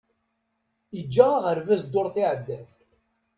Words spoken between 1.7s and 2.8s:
ddurt iεeddan.